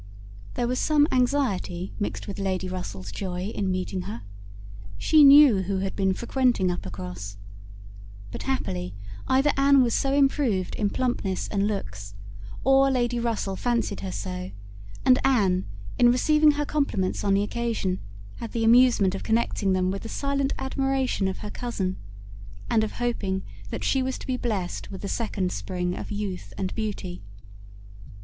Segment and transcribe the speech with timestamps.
[0.55, 4.23] There was some anxiety mixed with Lady Russell's joy in meeting her.
[4.97, 7.37] She knew who had been frequenting Uppercross.
[8.31, 8.95] But happily,
[9.27, 12.15] either Anne was improved in plumpness and looks,
[12.63, 14.49] or Lady Russell fancied her so;
[15.05, 15.65] and Anne,
[15.99, 17.99] in receiving her compliments on the occasion,
[18.37, 21.97] had the amusement of connecting them with the silent admiration of her cousin,
[22.71, 26.53] and of hoping that she was to be blessed with a second spring of youth
[26.57, 27.21] and beauty.